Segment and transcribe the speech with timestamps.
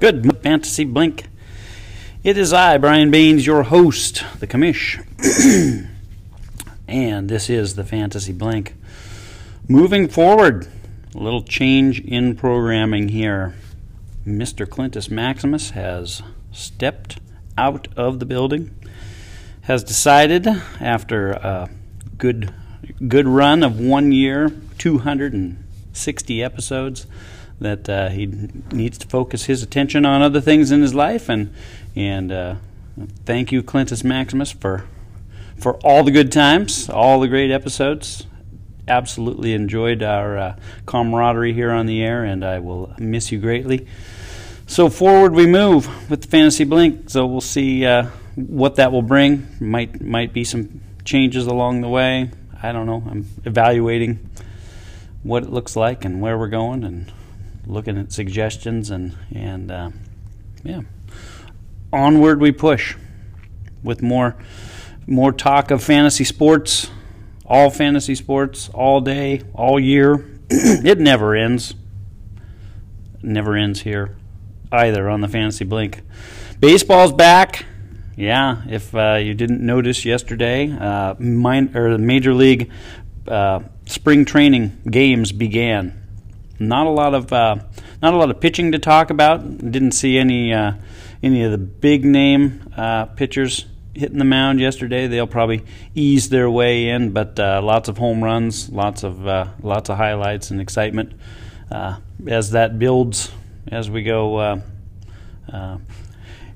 [0.00, 1.26] Good Fantasy Blink.
[2.24, 5.04] It is I, Brian Baines, your host, the commish.
[6.88, 8.74] and this is the Fantasy Blink.
[9.68, 10.68] Moving forward,
[11.14, 13.54] a little change in programming here.
[14.26, 14.66] Mr.
[14.66, 17.18] Clintus Maximus has stepped
[17.58, 18.74] out of the building,
[19.68, 20.46] has decided
[20.80, 21.68] after a
[22.16, 22.54] good
[23.06, 27.06] good run of one year, 260 episodes,
[27.60, 28.24] that uh, he
[28.72, 31.28] needs to focus his attention on other things in his life.
[31.28, 31.52] And
[31.94, 32.54] and uh,
[33.26, 34.86] thank you, Clintus Maximus, for
[35.58, 38.26] for all the good times, all the great episodes.
[38.88, 43.86] Absolutely enjoyed our uh, camaraderie here on the air, and I will miss you greatly.
[44.66, 47.10] So forward we move with the Fantasy Blink.
[47.10, 48.06] So we'll see uh,
[48.46, 49.48] what that will bring.
[49.60, 52.30] Might might be some changes along the way.
[52.62, 53.02] I don't know.
[53.08, 54.30] I'm evaluating
[55.22, 57.12] what it looks like and where we're going, and
[57.66, 59.90] looking at suggestions and and uh,
[60.62, 60.82] yeah,
[61.92, 62.96] onward we push
[63.82, 64.36] with more
[65.06, 66.90] more talk of fantasy sports,
[67.44, 70.30] all fantasy sports, all day, all year.
[70.50, 71.74] it never ends.
[73.20, 74.16] Never ends here
[74.70, 76.02] either on the Fantasy Blink.
[76.60, 77.64] Baseball's back.
[78.18, 82.68] Yeah, if uh, you didn't notice yesterday, uh, or the Major League
[83.28, 86.02] uh, spring training games began.
[86.58, 87.58] Not a lot of uh,
[88.02, 89.58] not a lot of pitching to talk about.
[89.58, 90.72] Didn't see any uh,
[91.22, 95.06] any of the big name uh, pitchers hitting the mound yesterday.
[95.06, 99.46] They'll probably ease their way in, but uh, lots of home runs, lots of uh,
[99.62, 101.12] lots of highlights and excitement
[101.70, 103.30] uh, as that builds
[103.68, 104.60] as we go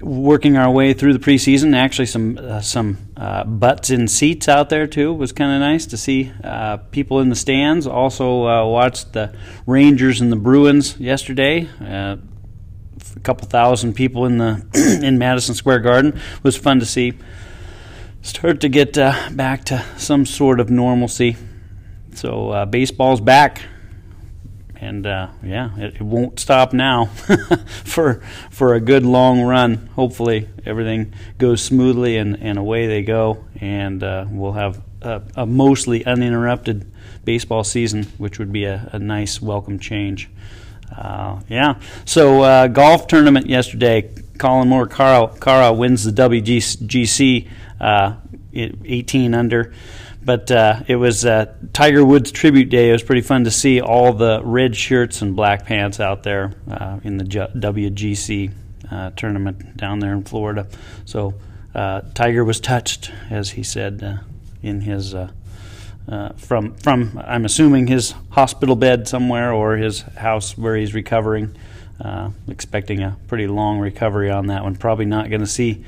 [0.00, 1.76] working our way through the preseason.
[1.76, 5.86] Actually, some uh, some uh, butts in seats out there too was kind of nice
[5.86, 7.86] to see uh, people in the stands.
[7.86, 9.34] Also uh, watched the
[9.66, 11.68] Rangers and the Bruins yesterday.
[11.80, 12.16] Uh,
[13.16, 17.14] a couple thousand people in the in Madison Square Garden it was fun to see.
[18.22, 21.36] Start to get uh, back to some sort of normalcy.
[22.14, 23.62] So baseball's back
[24.80, 27.06] and uh, yeah, it, it, won't stop now
[27.84, 29.88] for for a good long run.
[29.94, 35.46] Hopefully, everything goes smoothly and, and away they go, and uh, we'll have a, a,
[35.46, 36.90] mostly uninterrupted
[37.24, 40.30] baseball season, which would be a, a nice welcome change.
[40.96, 44.10] Uh, yeah, so uh, golf tournament yesterday.
[44.38, 47.46] Collin Morikawa wins the WGC
[47.78, 48.14] uh,
[48.54, 49.74] 18 under.
[50.22, 52.90] But uh, it was uh, Tiger Woods tribute day.
[52.90, 56.52] It was pretty fun to see all the red shirts and black pants out there
[56.70, 58.52] uh, in the WGC
[58.90, 60.68] uh, tournament down there in Florida.
[61.06, 61.34] So
[61.74, 64.16] uh, Tiger was touched, as he said uh,
[64.62, 65.14] in his.
[66.36, 71.56] from from I'm assuming his hospital bed somewhere or his house where he's recovering.
[72.00, 74.74] Uh, expecting a pretty long recovery on that one.
[74.74, 75.84] Probably not going to see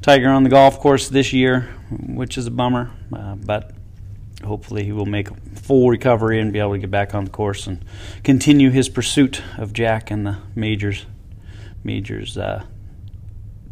[0.00, 2.92] Tiger on the golf course this year, which is a bummer.
[3.12, 3.72] Uh, but
[4.44, 7.30] hopefully he will make a full recovery and be able to get back on the
[7.30, 7.84] course and
[8.22, 11.06] continue his pursuit of Jack and the majors
[11.82, 12.64] majors uh,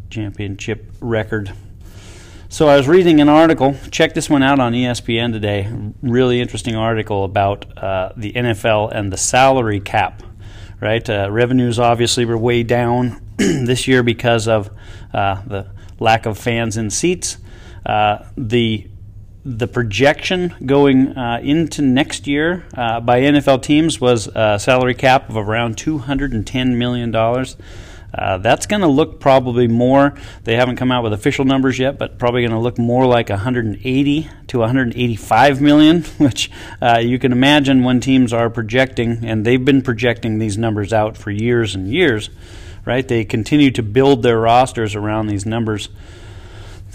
[0.09, 1.53] championship record.
[2.49, 3.75] So I was reading an article.
[3.91, 5.69] Check this one out on ESPN today.
[6.01, 10.23] Really interesting article about uh, the NFL and the salary cap.
[10.81, 14.69] Right, uh, revenues obviously were way down this year because of
[15.13, 15.67] uh, the
[15.99, 17.37] lack of fans in seats.
[17.85, 18.87] Uh, the
[19.45, 25.29] the projection going uh, into next year uh, by NFL teams was a salary cap
[25.29, 27.11] of around $210 million.
[28.17, 30.13] Uh, that's going to look probably more.
[30.45, 33.29] They haven't come out with official numbers yet, but probably going to look more like
[33.29, 36.49] 180 to 185 million, which
[36.81, 41.17] uh, you can imagine when teams are projecting, and they've been projecting these numbers out
[41.17, 42.29] for years and years,
[42.85, 43.05] right?
[43.05, 45.89] They continue to build their rosters around these numbers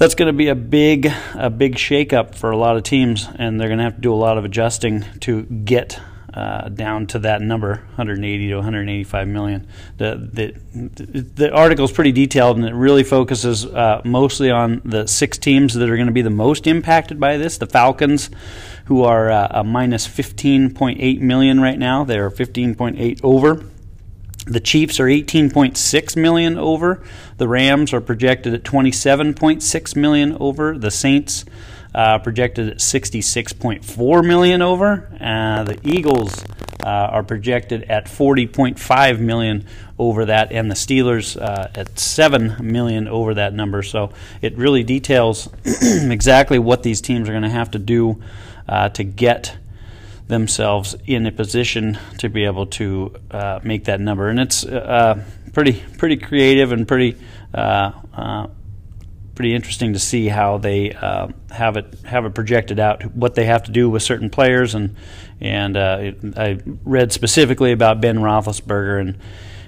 [0.00, 3.60] that's going to be a big a big shakeup for a lot of teams, and
[3.60, 6.00] they're going to have to do a lot of adjusting to get
[6.34, 9.66] uh, down to that number, 180 to 185 million.
[9.96, 15.06] The the the article is pretty detailed, and it really focuses uh, mostly on the
[15.06, 17.58] six teams that are going to be the most impacted by this.
[17.58, 18.30] The Falcons,
[18.86, 23.64] who are uh, a minus 15.8 million right now, they are 15.8 over.
[24.50, 27.00] The Chiefs are 18.6 million over.
[27.36, 30.76] The Rams are projected at 27.6 million over.
[30.76, 31.44] The Saints
[31.94, 35.08] uh, projected at 66.4 million over.
[35.20, 36.44] Uh, the Eagles
[36.82, 39.66] uh, are projected at 40.5 million
[40.00, 43.84] over that, and the Steelers uh, at 7 million over that number.
[43.84, 44.12] So
[44.42, 48.20] it really details exactly what these teams are going to have to do
[48.68, 49.56] uh, to get
[50.30, 54.28] themselves in a position to be able to uh, make that number.
[54.28, 55.22] And it's uh,
[55.52, 57.16] pretty pretty creative and pretty
[57.52, 58.46] uh, uh,
[59.34, 63.44] pretty interesting to see how they uh, have it have it projected out what they
[63.44, 64.96] have to do with certain players and
[65.40, 69.18] and uh, I read specifically about Ben Roethlisberger and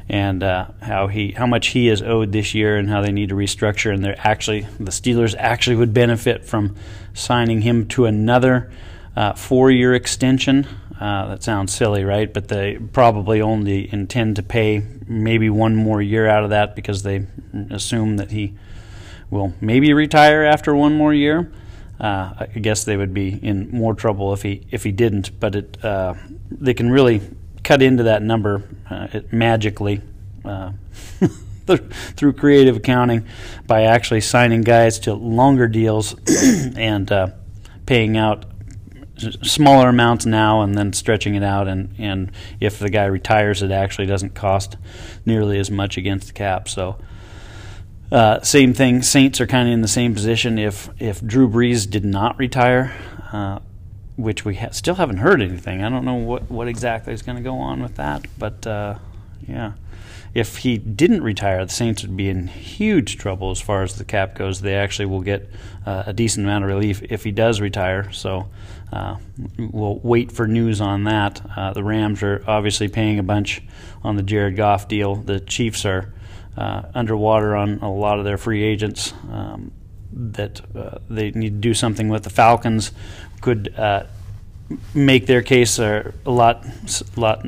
[0.09, 3.35] and how he how much he is owed this year and how they need to
[3.35, 6.77] restructure and they're actually the Steelers actually would benefit from
[7.15, 8.71] signing him to another
[9.17, 10.67] uh, four year extension.
[11.01, 12.33] Uh, that sounds silly, right?
[12.33, 17.03] But they probably only intend to pay maybe one more year out of that because
[17.03, 17.27] they
[17.71, 18.55] assume that he
[19.31, 21.51] will maybe retire after one more year.
[21.99, 25.39] Uh, I guess they would be in more trouble if he if he didn't.
[25.41, 26.15] But it uh,
[26.51, 27.21] they can really
[27.65, 30.01] cut into that number uh, magically
[30.45, 30.73] uh,
[32.17, 33.27] through creative accounting
[33.67, 36.15] by actually signing guys to longer deals
[36.77, 37.29] and uh,
[37.87, 38.45] paying out
[39.43, 42.31] smaller amounts now and then stretching it out and, and
[42.61, 44.77] if the guy retires it actually doesn't cost
[45.25, 46.97] nearly as much against the cap so
[48.13, 49.01] uh, same thing.
[49.01, 50.59] Saints are kind of in the same position.
[50.59, 52.93] If if Drew Brees did not retire,
[53.33, 53.61] uh,
[54.17, 55.83] which we ha- still haven't heard anything.
[55.83, 58.27] I don't know what what exactly is going to go on with that.
[58.39, 58.99] But uh,
[59.47, 59.73] yeah,
[60.35, 64.05] if he didn't retire, the Saints would be in huge trouble as far as the
[64.05, 64.61] cap goes.
[64.61, 65.49] They actually will get
[65.85, 68.11] uh, a decent amount of relief if he does retire.
[68.13, 68.49] So
[68.93, 69.17] uh,
[69.59, 71.43] we'll wait for news on that.
[71.55, 73.63] Uh, the Rams are obviously paying a bunch
[74.03, 75.17] on the Jared Goff deal.
[75.17, 76.13] The Chiefs are
[76.57, 79.13] uh, underwater on a lot of their free agents.
[79.31, 79.73] Um,
[80.15, 82.23] that uh, they need to do something with.
[82.25, 82.93] The Falcons
[83.41, 84.05] could uh,
[84.95, 86.67] make their case a, lot,
[87.17, 87.47] a lot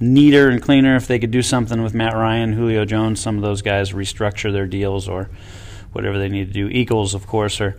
[0.00, 3.42] neater and cleaner if they could do something with Matt Ryan, Julio Jones, some of
[3.42, 5.30] those guys restructure their deals or
[5.92, 6.68] whatever they need to do.
[6.68, 7.76] Eagles, of course, are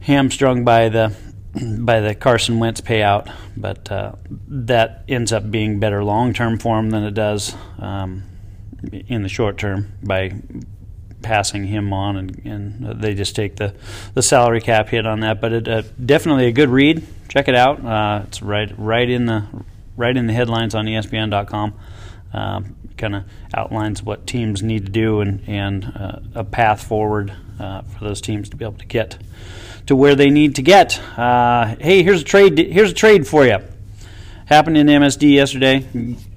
[0.00, 1.14] hamstrung by the
[1.78, 4.12] by the Carson Wentz payout, but uh,
[4.48, 8.22] that ends up being better long term for them than it does um,
[8.90, 10.32] in the short term by
[11.22, 13.74] passing him on, and, and they just take the,
[14.14, 15.40] the salary cap hit on that.
[15.40, 17.06] But it, uh, definitely a good read.
[17.28, 17.84] Check it out.
[17.84, 19.46] Uh, it's right right in the
[19.96, 21.74] right in the headlines on ESPN.com.
[22.32, 23.24] Um, kind of
[23.54, 28.20] outlines what teams need to do and and uh, a path forward uh, for those
[28.20, 29.18] teams to be able to get
[29.86, 31.00] to where they need to get.
[31.18, 32.58] Uh, hey, here's a trade.
[32.58, 33.58] Here's a trade for you.
[34.46, 35.86] Happened in MSD yesterday.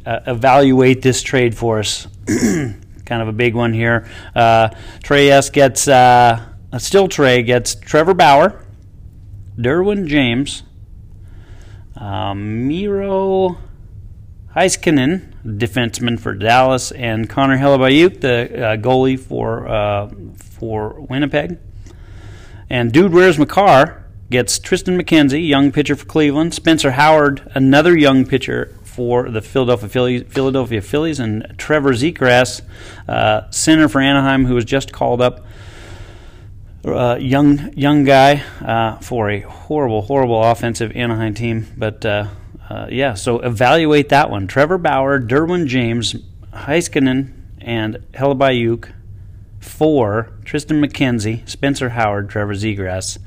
[0.05, 2.07] Uh, evaluate this trade for us.
[2.27, 4.07] kind of a big one here.
[4.35, 4.69] Uh,
[5.03, 6.43] Trey S gets uh,
[6.77, 8.63] still Trey gets Trevor Bauer,
[9.57, 10.63] Derwin James,
[11.97, 13.57] uh, Miro
[14.55, 21.57] Heiskanen, defenseman for Dallas, and Connor Hellebuyck, the uh, goalie for uh, for Winnipeg.
[22.69, 26.53] And Dude Where's McCarr gets Triston McKenzie, young pitcher for Cleveland.
[26.53, 32.61] Spencer Howard, another young pitcher for the Philadelphia Phillies, Philadelphia Phillies and Trevor Zegras,
[33.07, 35.45] uh, center for Anaheim, who was just called up.
[36.85, 41.65] Uh, young young guy uh, for a horrible, horrible offensive Anaheim team.
[41.75, 42.27] But uh,
[42.69, 44.45] uh, yeah, so evaluate that one.
[44.45, 46.15] Trevor Bauer, Derwin James,
[46.53, 48.91] Heiskanen, and Hellebuyck
[49.59, 53.17] for Triston McKenzie, Spencer Howard, Trevor Zegras.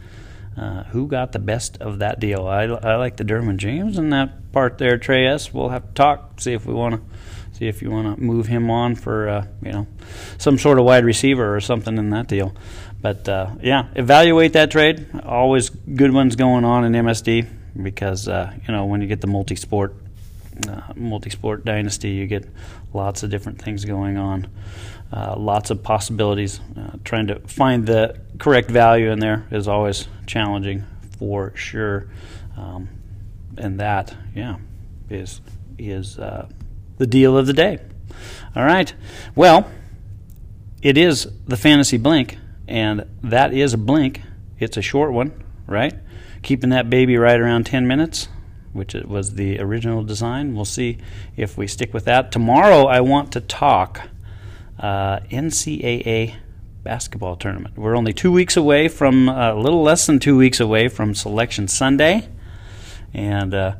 [0.57, 2.47] Uh, who got the best of that deal?
[2.47, 5.53] I, I like the Derwin James in that part there, Trey S.
[5.53, 7.00] We'll have to talk, see if we want to
[7.59, 9.87] see if you want to move him on for uh, you know
[10.38, 12.55] some sort of wide receiver or something in that deal.
[13.00, 15.07] But uh, yeah, evaluate that trade.
[15.25, 17.49] Always good ones going on in MSD
[17.83, 19.95] because uh, you know when you get the multi-sport
[20.69, 22.49] uh, multi-sport dynasty, you get
[22.93, 24.47] lots of different things going on.
[25.12, 26.61] Uh, lots of possibilities.
[26.77, 30.85] Uh, trying to find the correct value in there is always challenging
[31.19, 32.09] for sure.
[32.57, 32.88] Um,
[33.57, 34.57] and that, yeah,
[35.11, 35.41] is
[35.79, 36.19] is
[36.99, 37.78] the deal of the day.
[38.55, 38.93] All right.
[39.35, 39.71] Well,
[40.83, 44.23] it is the fantasy blink, and that is a blink.
[44.59, 45.33] It's a short one,
[45.67, 45.95] right?
[46.43, 48.28] Keeping that baby right around 10 minutes,
[48.73, 50.55] which it was the original design.
[50.55, 50.99] We'll see
[51.37, 52.31] if we stick with that.
[52.31, 54.02] Tomorrow, I want to talk
[54.78, 56.37] uh, NCAA
[56.83, 57.76] basketball tournament.
[57.76, 61.14] We're only two weeks away from, uh, a little less than two weeks away from
[61.14, 62.28] Selection Sunday.
[63.12, 63.75] And uh,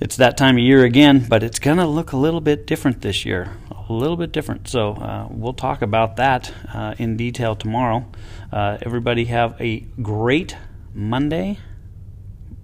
[0.00, 3.00] it's that time of year again, but it's going to look a little bit different
[3.00, 3.56] this year.
[3.88, 4.66] A little bit different.
[4.68, 8.06] So uh, we'll talk about that uh, in detail tomorrow.
[8.52, 10.56] Uh, everybody have a great
[10.94, 11.58] Monday.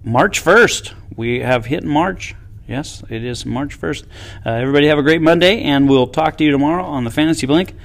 [0.03, 0.93] March 1st.
[1.15, 2.35] We have hit March.
[2.67, 4.05] Yes, it is March 1st.
[4.45, 7.45] Uh, everybody have a great Monday, and we'll talk to you tomorrow on the Fantasy
[7.45, 7.75] Blink.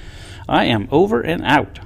[0.49, 1.81] I am over and out.